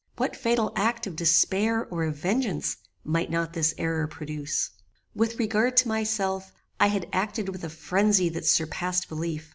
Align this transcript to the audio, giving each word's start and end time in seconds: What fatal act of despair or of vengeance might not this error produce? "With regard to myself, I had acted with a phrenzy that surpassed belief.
What 0.17 0.35
fatal 0.35 0.71
act 0.75 1.05
of 1.05 1.15
despair 1.15 1.85
or 1.85 2.05
of 2.05 2.15
vengeance 2.15 2.75
might 3.03 3.29
not 3.29 3.53
this 3.53 3.75
error 3.77 4.07
produce? 4.07 4.71
"With 5.13 5.37
regard 5.37 5.77
to 5.77 5.87
myself, 5.87 6.51
I 6.79 6.87
had 6.87 7.07
acted 7.13 7.49
with 7.49 7.63
a 7.63 7.69
phrenzy 7.69 8.27
that 8.29 8.47
surpassed 8.47 9.07
belief. 9.07 9.49